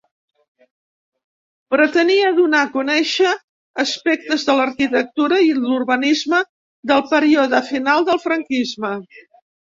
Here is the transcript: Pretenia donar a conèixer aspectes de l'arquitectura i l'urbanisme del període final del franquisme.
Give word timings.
Pretenia 1.73 2.29
donar 2.37 2.61
a 2.67 2.69
conèixer 2.77 3.33
aspectes 3.83 4.45
de 4.47 4.55
l'arquitectura 4.59 5.37
i 5.49 5.51
l'urbanisme 5.57 6.39
del 6.93 7.03
període 7.11 7.61
final 7.69 8.07
del 8.09 8.23
franquisme. 8.25 8.91